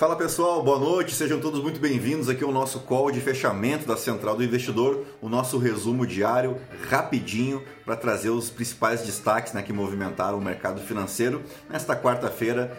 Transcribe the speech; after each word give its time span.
Fala 0.00 0.16
pessoal, 0.16 0.62
boa 0.62 0.78
noite, 0.78 1.14
sejam 1.14 1.38
todos 1.38 1.62
muito 1.62 1.78
bem-vindos 1.78 2.30
aqui 2.30 2.42
ao 2.42 2.50
nosso 2.50 2.80
call 2.80 3.10
de 3.10 3.20
fechamento 3.20 3.86
da 3.86 3.98
Central 3.98 4.34
do 4.34 4.42
Investidor, 4.42 5.04
o 5.20 5.28
nosso 5.28 5.58
resumo 5.58 6.06
diário 6.06 6.56
rapidinho 6.88 7.62
para 7.84 7.94
trazer 7.94 8.30
os 8.30 8.48
principais 8.48 9.02
destaques 9.02 9.52
né, 9.52 9.62
que 9.62 9.74
movimentaram 9.74 10.38
o 10.38 10.40
mercado 10.40 10.80
financeiro 10.80 11.42
nesta 11.68 11.94
quarta-feira, 11.94 12.74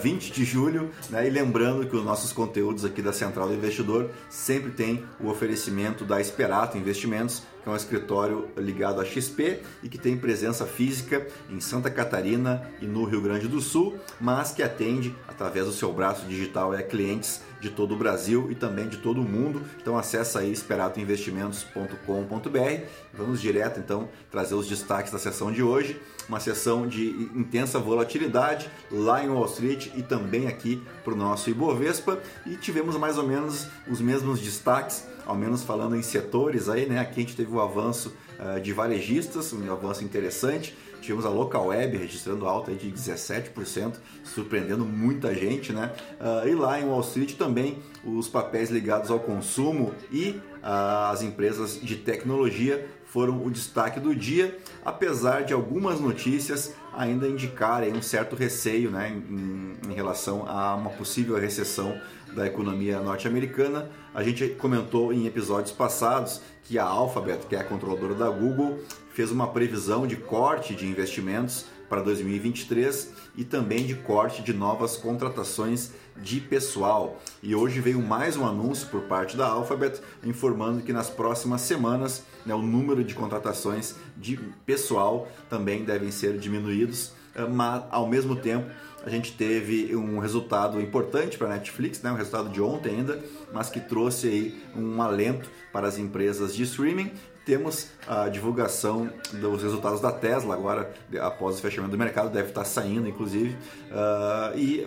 20 0.00 0.30
de 0.30 0.44
julho, 0.44 0.92
né, 1.10 1.26
e 1.26 1.30
lembrando 1.30 1.84
que 1.84 1.96
os 1.96 2.04
nossos 2.04 2.32
conteúdos 2.32 2.84
aqui 2.84 3.02
da 3.02 3.12
Central 3.12 3.48
do 3.48 3.54
Investidor 3.54 4.10
sempre 4.30 4.70
tem 4.70 5.04
o 5.18 5.30
oferecimento 5.30 6.04
da 6.04 6.20
Esperato 6.20 6.78
Investimentos, 6.78 7.42
que 7.62 7.68
é 7.68 7.72
um 7.72 7.76
escritório 7.76 8.48
ligado 8.56 9.00
à 9.00 9.04
XP 9.04 9.60
e 9.82 9.88
que 9.88 9.98
tem 9.98 10.16
presença 10.16 10.66
física 10.66 11.26
em 11.48 11.60
Santa 11.60 11.88
Catarina 11.90 12.68
e 12.80 12.86
no 12.86 13.04
Rio 13.04 13.20
Grande 13.20 13.46
do 13.46 13.60
Sul, 13.60 13.98
mas 14.20 14.50
que 14.52 14.62
atende 14.62 15.14
através 15.28 15.66
do 15.66 15.72
seu 15.72 15.92
braço 15.92 16.26
digital 16.26 16.74
é 16.74 16.82
clientes 16.82 17.40
de 17.60 17.70
todo 17.70 17.94
o 17.94 17.96
Brasil 17.96 18.50
e 18.50 18.56
também 18.56 18.88
de 18.88 18.96
todo 18.96 19.20
o 19.20 19.24
mundo. 19.24 19.62
Então 19.80 19.96
acessa 19.96 20.40
aí 20.40 20.50
esperatoinvestimentos.com.br. 20.50 22.84
Vamos 23.14 23.40
direto 23.40 23.78
então 23.78 24.08
trazer 24.30 24.56
os 24.56 24.66
destaques 24.66 25.12
da 25.12 25.18
sessão 25.18 25.52
de 25.52 25.62
hoje, 25.62 26.02
uma 26.28 26.40
sessão 26.40 26.88
de 26.88 27.30
intensa 27.34 27.78
volatilidade 27.78 28.68
lá 28.90 29.24
em 29.24 29.28
Wall 29.28 29.46
Street 29.46 29.90
e 29.94 30.02
também 30.02 30.48
aqui 30.48 30.82
para 31.04 31.14
o 31.14 31.16
nosso 31.16 31.48
Ibovespa 31.48 32.18
e 32.44 32.56
tivemos 32.56 32.96
mais 32.96 33.16
ou 33.16 33.26
menos 33.26 33.68
os 33.88 34.00
mesmos 34.00 34.40
destaques 34.40 35.06
ao 35.26 35.36
menos 35.36 35.62
falando 35.62 35.96
em 35.96 36.02
setores 36.02 36.68
aí, 36.68 36.86
né? 36.86 36.98
Aqui 36.98 37.20
a 37.20 37.22
gente 37.22 37.36
teve 37.36 37.52
o 37.52 37.60
avanço 37.60 38.14
uh, 38.38 38.60
de 38.60 38.72
varejistas, 38.72 39.52
um 39.52 39.72
avanço 39.72 40.04
interessante. 40.04 40.76
Tivemos 41.00 41.26
a 41.26 41.28
Local 41.28 41.66
Web 41.66 41.96
registrando 41.96 42.46
alta 42.46 42.72
de 42.72 42.90
17%, 42.90 43.94
surpreendendo 44.22 44.84
muita 44.84 45.34
gente, 45.34 45.72
né? 45.72 45.92
Uh, 46.20 46.48
e 46.48 46.54
lá 46.54 46.80
em 46.80 46.84
Wall 46.84 47.00
Street 47.00 47.34
também 47.34 47.78
os 48.04 48.28
papéis 48.28 48.70
ligados 48.70 49.10
ao 49.10 49.18
consumo 49.18 49.92
e 50.10 50.40
uh, 50.62 51.10
as 51.10 51.22
empresas 51.22 51.80
de 51.80 51.96
tecnologia 51.96 52.88
foram 53.12 53.44
o 53.44 53.50
destaque 53.50 54.00
do 54.00 54.14
dia, 54.14 54.56
apesar 54.82 55.44
de 55.44 55.52
algumas 55.52 56.00
notícias 56.00 56.72
ainda 56.96 57.28
indicarem 57.28 57.92
um 57.92 58.00
certo 58.00 58.34
receio 58.34 58.90
né, 58.90 59.10
em, 59.10 59.74
em 59.86 59.92
relação 59.92 60.48
a 60.48 60.74
uma 60.74 60.88
possível 60.88 61.36
recessão 61.38 61.94
da 62.34 62.46
economia 62.46 63.00
norte-americana. 63.00 63.90
A 64.14 64.22
gente 64.22 64.48
comentou 64.48 65.12
em 65.12 65.26
episódios 65.26 65.72
passados 65.72 66.40
que 66.64 66.78
a 66.78 66.84
Alphabet, 66.84 67.46
que 67.46 67.54
é 67.54 67.60
a 67.60 67.64
controladora 67.64 68.14
da 68.14 68.30
Google, 68.30 68.78
fez 69.12 69.30
uma 69.30 69.46
previsão 69.46 70.06
de 70.06 70.16
corte 70.16 70.74
de 70.74 70.86
investimentos 70.86 71.66
para 71.92 72.00
2023 72.00 73.12
e 73.36 73.44
também 73.44 73.84
de 73.84 73.94
corte 73.94 74.40
de 74.40 74.54
novas 74.54 74.96
contratações 74.96 75.90
de 76.16 76.40
pessoal. 76.40 77.20
E 77.42 77.54
hoje 77.54 77.82
veio 77.82 78.00
mais 78.00 78.34
um 78.34 78.46
anúncio 78.46 78.88
por 78.88 79.02
parte 79.02 79.36
da 79.36 79.46
Alphabet 79.48 80.00
informando 80.24 80.80
que 80.80 80.90
nas 80.90 81.10
próximas 81.10 81.60
semanas 81.60 82.24
né, 82.46 82.54
o 82.54 82.62
número 82.62 83.04
de 83.04 83.14
contratações 83.14 83.94
de 84.16 84.38
pessoal 84.64 85.28
também 85.50 85.84
devem 85.84 86.10
ser 86.10 86.38
diminuídos, 86.38 87.12
eh, 87.34 87.44
mas 87.44 87.84
ao 87.90 88.08
mesmo 88.08 88.36
tempo 88.36 88.70
a 89.04 89.10
gente 89.10 89.32
teve 89.32 89.94
um 89.94 90.18
resultado 90.18 90.80
importante 90.80 91.36
para 91.36 91.48
a 91.48 91.50
Netflix, 91.50 92.00
né, 92.00 92.10
um 92.10 92.16
resultado 92.16 92.48
de 92.48 92.62
ontem 92.62 92.94
ainda, 92.94 93.22
mas 93.52 93.68
que 93.68 93.80
trouxe 93.80 94.28
aí 94.28 94.62
um 94.74 95.02
alento 95.02 95.50
para 95.70 95.88
as 95.88 95.98
empresas 95.98 96.54
de 96.54 96.62
streaming. 96.62 97.12
Temos 97.44 97.88
a 98.06 98.28
divulgação 98.28 99.10
dos 99.32 99.62
resultados 99.62 100.00
da 100.00 100.12
Tesla 100.12 100.54
agora, 100.54 100.94
após 101.20 101.58
o 101.58 101.60
fechamento 101.60 101.90
do 101.90 101.98
mercado, 101.98 102.30
deve 102.30 102.50
estar 102.50 102.64
saindo, 102.64 103.08
inclusive. 103.08 103.56
Uh, 103.90 104.56
e 104.56 104.86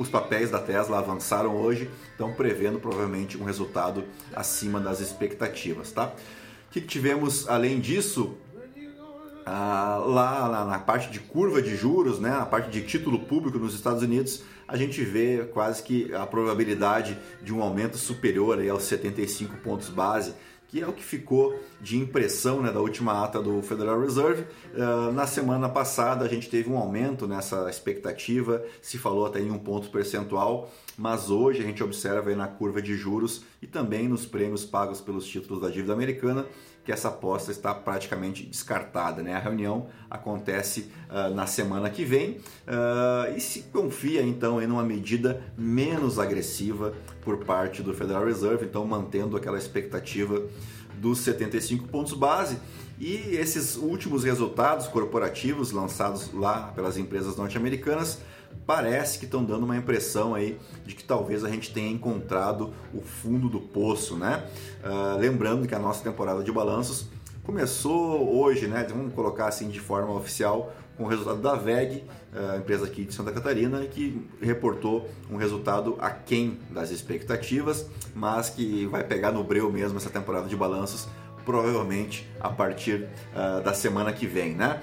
os 0.00 0.08
papéis 0.08 0.50
da 0.50 0.58
Tesla 0.58 0.98
avançaram 0.98 1.56
hoje, 1.56 1.88
estão 2.10 2.32
prevendo 2.32 2.80
provavelmente 2.80 3.38
um 3.38 3.44
resultado 3.44 4.04
acima 4.34 4.80
das 4.80 5.00
expectativas. 5.00 5.92
Tá? 5.92 6.06
O 6.68 6.72
que 6.72 6.80
tivemos 6.80 7.48
além 7.48 7.78
disso? 7.78 8.36
Ah, 9.46 10.02
lá, 10.06 10.48
lá, 10.48 10.64
na 10.64 10.78
parte 10.78 11.10
de 11.10 11.20
curva 11.20 11.60
de 11.60 11.76
juros, 11.76 12.18
né, 12.18 12.30
na 12.30 12.46
parte 12.46 12.70
de 12.70 12.80
título 12.80 13.20
público 13.20 13.58
nos 13.58 13.74
Estados 13.74 14.02
Unidos, 14.02 14.42
a 14.66 14.74
gente 14.74 15.02
vê 15.04 15.46
quase 15.52 15.82
que 15.82 16.14
a 16.14 16.26
probabilidade 16.26 17.18
de 17.42 17.52
um 17.52 17.62
aumento 17.62 17.98
superior 17.98 18.58
aí 18.58 18.70
aos 18.70 18.84
75 18.84 19.58
pontos 19.58 19.90
base, 19.90 20.34
que 20.74 20.82
é 20.82 20.88
o 20.88 20.92
que 20.92 21.04
ficou 21.04 21.56
de 21.80 21.96
impressão 21.96 22.60
né, 22.60 22.72
da 22.72 22.80
última 22.80 23.22
ata 23.22 23.40
do 23.40 23.62
Federal 23.62 24.00
Reserve. 24.00 24.44
Uh, 24.74 25.12
na 25.12 25.24
semana 25.24 25.68
passada 25.68 26.24
a 26.24 26.28
gente 26.28 26.50
teve 26.50 26.68
um 26.68 26.76
aumento 26.76 27.28
nessa 27.28 27.70
expectativa, 27.70 28.60
se 28.82 28.98
falou 28.98 29.24
até 29.24 29.38
em 29.38 29.52
um 29.52 29.58
ponto 29.60 29.88
percentual, 29.88 30.68
mas 30.98 31.30
hoje 31.30 31.60
a 31.60 31.62
gente 31.62 31.80
observa 31.80 32.34
na 32.34 32.48
curva 32.48 32.82
de 32.82 32.96
juros 32.96 33.44
e 33.62 33.68
também 33.68 34.08
nos 34.08 34.26
prêmios 34.26 34.64
pagos 34.64 35.00
pelos 35.00 35.24
títulos 35.28 35.62
da 35.62 35.68
dívida 35.68 35.92
americana 35.92 36.44
que 36.84 36.92
essa 36.92 37.08
aposta 37.08 37.50
está 37.50 37.74
praticamente 37.74 38.44
descartada. 38.44 39.22
Né? 39.22 39.34
A 39.34 39.38
reunião 39.38 39.86
acontece 40.10 40.90
uh, 41.08 41.34
na 41.34 41.46
semana 41.46 41.88
que 41.88 42.04
vem 42.04 42.32
uh, 42.32 43.34
e 43.34 43.40
se 43.40 43.62
confia 43.72 44.22
então 44.22 44.60
em 44.60 44.66
uma 44.66 44.82
medida 44.82 45.42
menos 45.56 46.18
agressiva 46.18 46.94
por 47.22 47.44
parte 47.44 47.82
do 47.82 47.94
Federal 47.94 48.24
Reserve, 48.24 48.66
então 48.66 48.84
mantendo 48.86 49.36
aquela 49.36 49.56
expectativa 49.56 50.42
dos 50.98 51.20
75 51.20 51.88
pontos 51.88 52.12
base. 52.12 52.58
E 52.98 53.14
esses 53.36 53.76
últimos 53.76 54.22
resultados 54.22 54.86
corporativos 54.86 55.72
lançados 55.72 56.32
lá 56.32 56.72
pelas 56.74 56.96
empresas 56.96 57.36
norte-americanas 57.36 58.20
parece 58.66 59.18
que 59.18 59.24
estão 59.24 59.44
dando 59.44 59.64
uma 59.64 59.76
impressão 59.76 60.34
aí 60.34 60.58
de 60.84 60.94
que 60.94 61.04
talvez 61.04 61.44
a 61.44 61.48
gente 61.48 61.72
tenha 61.72 61.90
encontrado 61.90 62.72
o 62.92 63.00
fundo 63.00 63.48
do 63.48 63.60
poço, 63.60 64.16
né? 64.16 64.44
Uh, 64.82 65.18
lembrando 65.18 65.66
que 65.66 65.74
a 65.74 65.78
nossa 65.78 66.02
temporada 66.02 66.42
de 66.42 66.50
balanços 66.50 67.08
começou 67.42 68.36
hoje, 68.36 68.66
né? 68.66 68.86
Vamos 68.88 69.12
colocar 69.12 69.46
assim 69.46 69.68
de 69.68 69.80
forma 69.80 70.12
oficial 70.14 70.72
com 70.96 71.04
o 71.04 71.06
resultado 71.08 71.40
da 71.40 71.54
VEG, 71.54 72.04
a 72.32 72.56
empresa 72.56 72.86
aqui 72.86 73.04
de 73.04 73.12
Santa 73.12 73.32
Catarina, 73.32 73.80
que 73.86 74.24
reportou 74.40 75.08
um 75.30 75.36
resultado 75.36 75.96
aquém 76.00 76.58
das 76.70 76.90
expectativas, 76.90 77.86
mas 78.14 78.48
que 78.48 78.86
vai 78.86 79.02
pegar 79.02 79.32
no 79.32 79.42
breu 79.42 79.70
mesmo 79.72 79.96
essa 79.98 80.10
temporada 80.10 80.48
de 80.48 80.56
balanços, 80.56 81.08
provavelmente 81.44 82.28
a 82.40 82.48
partir 82.48 83.08
uh, 83.34 83.62
da 83.62 83.74
semana 83.74 84.12
que 84.12 84.26
vem, 84.26 84.54
né? 84.54 84.80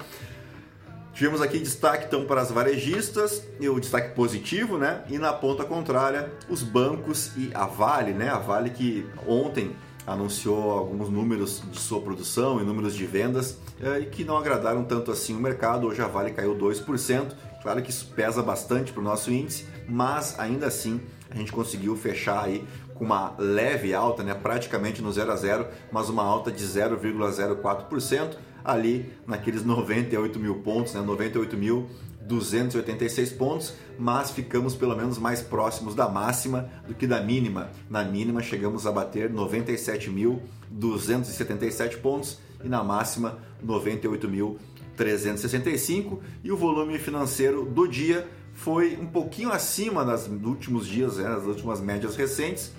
Tivemos 1.14 1.42
aqui 1.42 1.58
destaque 1.58 2.06
então 2.06 2.24
para 2.24 2.40
as 2.40 2.50
varejistas, 2.50 3.42
e 3.60 3.68
o 3.68 3.78
destaque 3.78 4.14
positivo, 4.14 4.78
né? 4.78 5.04
E 5.08 5.18
na 5.18 5.32
ponta 5.32 5.62
contrária, 5.64 6.32
os 6.48 6.62
bancos 6.62 7.32
e 7.36 7.50
a 7.54 7.66
Vale, 7.66 8.12
né? 8.12 8.30
A 8.30 8.38
Vale 8.38 8.70
que 8.70 9.06
ontem 9.26 9.76
anunciou 10.06 10.72
alguns 10.72 11.10
números 11.10 11.62
de 11.70 11.78
sua 11.78 12.00
produção 12.00 12.60
e 12.60 12.64
números 12.64 12.94
de 12.94 13.06
vendas 13.06 13.58
eh, 13.80 14.00
e 14.00 14.06
que 14.06 14.24
não 14.24 14.36
agradaram 14.36 14.84
tanto 14.84 15.10
assim 15.10 15.36
o 15.36 15.38
mercado. 15.38 15.86
Hoje 15.86 16.00
a 16.00 16.06
Vale 16.06 16.32
caiu 16.32 16.56
2%. 16.56 17.32
Claro 17.62 17.82
que 17.82 17.90
isso 17.90 18.06
pesa 18.16 18.42
bastante 18.42 18.90
para 18.90 19.00
o 19.00 19.04
nosso 19.04 19.30
índice, 19.30 19.66
mas 19.88 20.38
ainda 20.38 20.66
assim 20.66 21.00
a 21.30 21.36
gente 21.36 21.52
conseguiu 21.52 21.94
fechar 21.94 22.44
aí 22.44 22.66
com 22.94 23.04
uma 23.04 23.34
leve 23.38 23.94
alta, 23.94 24.22
né? 24.22 24.34
praticamente 24.34 25.00
no 25.00 25.12
0 25.12 25.30
a 25.30 25.36
0, 25.36 25.66
mas 25.90 26.08
uma 26.08 26.24
alta 26.24 26.50
de 26.50 26.64
0,04% 26.64 28.36
ali 28.64 29.12
naqueles 29.26 29.64
98 29.64 30.38
mil 30.38 30.56
pontos, 30.56 30.94
né? 30.94 31.00
98 31.00 31.56
mil 31.56 31.88
286 32.26 33.32
pontos, 33.32 33.74
mas 33.98 34.30
ficamos 34.30 34.74
pelo 34.74 34.96
menos 34.96 35.18
mais 35.18 35.42
próximos 35.42 35.94
da 35.94 36.08
máxima 36.08 36.70
do 36.86 36.94
que 36.94 37.06
da 37.06 37.22
mínima. 37.22 37.70
Na 37.90 38.02
mínima 38.04 38.42
chegamos 38.42 38.86
a 38.86 38.92
bater 38.92 39.30
97.277 39.30 41.98
pontos 41.98 42.38
e 42.64 42.68
na 42.68 42.84
máxima 42.84 43.38
98.365 43.64 46.18
e 46.44 46.52
o 46.52 46.56
volume 46.56 46.98
financeiro 46.98 47.64
do 47.64 47.88
dia 47.88 48.28
foi 48.54 48.98
um 49.00 49.06
pouquinho 49.06 49.50
acima 49.50 50.04
das 50.04 50.28
últimos 50.28 50.86
dias, 50.86 51.16
né, 51.16 51.24
das 51.24 51.44
últimas 51.44 51.80
médias 51.80 52.14
recentes, 52.16 52.70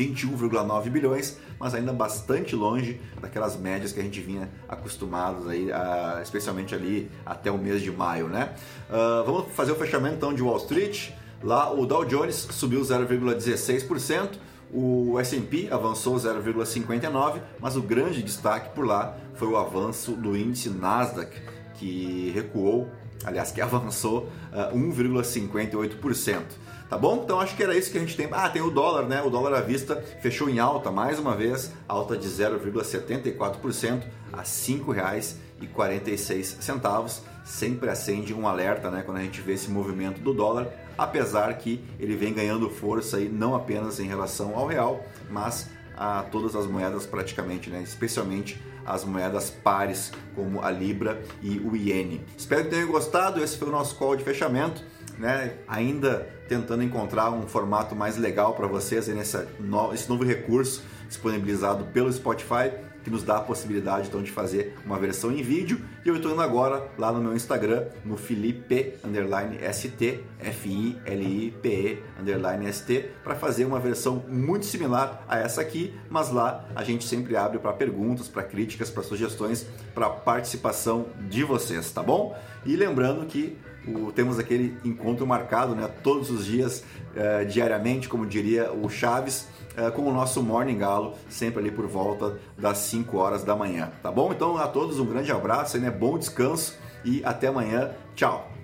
21,9 0.00 0.88
bilhões, 0.88 1.36
mas 1.58 1.74
ainda 1.74 1.92
bastante 1.92 2.56
longe 2.56 3.00
daquelas 3.20 3.56
médias 3.56 3.92
que 3.92 4.00
a 4.00 4.02
gente 4.02 4.20
vinha 4.20 4.48
acostumados 4.68 5.46
aí, 5.46 5.70
a, 5.70 6.20
especialmente 6.22 6.74
ali 6.74 7.10
até 7.26 7.50
o 7.50 7.58
mês 7.58 7.82
de 7.82 7.90
maio, 7.90 8.28
né? 8.28 8.54
Uh, 8.88 9.24
vamos 9.24 9.52
fazer 9.52 9.72
o 9.72 9.76
fechamento 9.76 10.16
então 10.16 10.32
de 10.32 10.42
Wall 10.42 10.56
Street. 10.56 11.10
Lá 11.42 11.72
o 11.72 11.86
Dow 11.86 12.04
Jones 12.04 12.34
subiu 12.50 12.80
0,16%, 12.80 14.30
o 14.72 15.18
S&P 15.18 15.68
avançou 15.70 16.16
0,59%, 16.16 17.40
mas 17.58 17.76
o 17.76 17.82
grande 17.82 18.22
destaque 18.22 18.74
por 18.74 18.86
lá 18.86 19.16
foi 19.34 19.48
o 19.48 19.56
avanço 19.56 20.12
do 20.12 20.36
índice 20.36 20.68
Nasdaq, 20.68 21.34
que 21.74 22.30
recuou, 22.34 22.88
aliás, 23.24 23.50
que 23.50 23.60
avançou 23.62 24.28
uh, 24.52 24.76
1,58%. 24.76 26.42
Tá 26.88 26.98
bom? 26.98 27.22
Então 27.22 27.38
acho 27.38 27.54
que 27.54 27.62
era 27.62 27.76
isso 27.76 27.92
que 27.92 27.98
a 27.98 28.00
gente 28.00 28.16
tem. 28.16 28.28
Ah, 28.32 28.48
tem 28.48 28.60
o 28.60 28.70
dólar, 28.70 29.06
né? 29.06 29.22
O 29.22 29.30
dólar 29.30 29.54
à 29.54 29.60
vista 29.60 30.02
fechou 30.20 30.50
em 30.50 30.58
alta 30.58 30.90
mais 30.90 31.20
uma 31.20 31.36
vez, 31.36 31.72
alta 31.86 32.16
de 32.16 32.26
0,74% 32.28 34.02
a 34.32 34.38
R$ 34.38 34.42
5,00 34.42 35.36
e 35.60 35.66
46 35.68 36.56
centavos. 36.60 37.22
Sempre 37.44 37.90
acende 37.90 38.34
um 38.34 38.46
alerta, 38.46 38.90
né, 38.90 39.02
quando 39.04 39.18
a 39.18 39.22
gente 39.22 39.40
vê 39.40 39.54
esse 39.54 39.70
movimento 39.70 40.20
do 40.20 40.32
dólar, 40.32 40.68
apesar 40.96 41.52
que 41.54 41.82
ele 41.98 42.14
vem 42.14 42.32
ganhando 42.32 42.68
força 42.68 43.16
aí 43.16 43.28
não 43.28 43.54
apenas 43.54 43.98
em 43.98 44.06
relação 44.06 44.56
ao 44.56 44.66
real, 44.66 45.04
mas 45.28 45.68
a 45.96 46.22
todas 46.22 46.54
as 46.54 46.66
moedas 46.66 47.06
praticamente, 47.06 47.68
né, 47.70 47.82
especialmente 47.82 48.60
as 48.90 49.04
moedas 49.04 49.50
pares 49.50 50.12
como 50.34 50.62
a 50.62 50.70
libra 50.70 51.22
e 51.42 51.58
o 51.58 51.76
iene. 51.76 52.24
Espero 52.36 52.64
que 52.64 52.70
tenham 52.70 52.88
gostado. 52.88 53.42
Esse 53.42 53.56
foi 53.56 53.68
o 53.68 53.72
nosso 53.72 53.96
call 53.96 54.16
de 54.16 54.24
fechamento 54.24 54.82
né, 55.20 55.52
ainda 55.68 56.26
tentando 56.48 56.82
encontrar 56.82 57.30
um 57.30 57.46
formato 57.46 57.94
mais 57.94 58.16
legal 58.16 58.54
para 58.54 58.66
vocês 58.66 59.06
nesse 59.08 59.38
novo, 59.60 59.94
esse 59.94 60.08
novo 60.08 60.24
recurso 60.24 60.82
disponibilizado 61.06 61.84
pelo 61.92 62.10
Spotify 62.10 62.72
que 63.04 63.10
nos 63.10 63.22
dá 63.22 63.36
a 63.36 63.40
possibilidade 63.40 64.08
então 64.08 64.22
de 64.22 64.30
fazer 64.30 64.76
uma 64.84 64.98
versão 64.98 65.30
em 65.30 65.42
vídeo 65.42 65.80
e 66.04 66.08
eu 66.08 66.16
estou 66.16 66.32
indo 66.32 66.40
agora 66.40 66.88
lá 66.96 67.12
no 67.12 67.20
meu 67.20 67.34
Instagram 67.34 67.84
no 68.04 68.16
Felipe 68.16 68.94
underline 69.04 69.58
ST 69.72 70.20
F 70.38 70.68
I 70.68 70.98
L 71.04 71.22
I 71.22 71.50
P 71.50 71.68
E 71.68 72.20
underline 72.20 72.72
ST 72.72 73.10
para 73.22 73.34
fazer 73.34 73.64
uma 73.64 73.78
versão 73.78 74.24
muito 74.28 74.64
similar 74.64 75.24
a 75.28 75.38
essa 75.38 75.60
aqui, 75.60 75.94
mas 76.08 76.30
lá 76.30 76.64
a 76.74 76.82
gente 76.82 77.06
sempre 77.06 77.36
abre 77.36 77.58
para 77.58 77.72
perguntas, 77.72 78.28
para 78.28 78.42
críticas, 78.42 78.88
para 78.88 79.02
sugestões, 79.02 79.66
para 79.94 80.08
participação 80.08 81.06
de 81.28 81.44
vocês, 81.44 81.90
tá 81.92 82.02
bom? 82.02 82.36
E 82.64 82.76
lembrando 82.76 83.26
que 83.26 83.58
o, 83.86 84.12
temos 84.12 84.38
aquele 84.38 84.76
encontro 84.84 85.26
marcado 85.26 85.74
né, 85.74 85.88
todos 86.02 86.30
os 86.30 86.44
dias, 86.44 86.84
eh, 87.14 87.44
diariamente, 87.44 88.08
como 88.08 88.26
diria 88.26 88.70
o 88.72 88.88
Chaves, 88.88 89.48
eh, 89.76 89.90
com 89.90 90.02
o 90.02 90.12
nosso 90.12 90.42
Morning 90.42 90.76
Galo, 90.76 91.14
sempre 91.28 91.60
ali 91.60 91.70
por 91.70 91.86
volta 91.86 92.38
das 92.58 92.78
5 92.78 93.16
horas 93.16 93.42
da 93.42 93.56
manhã, 93.56 93.90
tá 94.02 94.10
bom? 94.10 94.32
Então 94.32 94.56
a 94.58 94.66
todos 94.66 94.98
um 94.98 95.06
grande 95.06 95.32
abraço, 95.32 95.78
né, 95.78 95.89
bom 95.90 96.18
descanso 96.18 96.78
e 97.04 97.22
até 97.24 97.48
amanhã. 97.48 97.92
Tchau! 98.14 98.59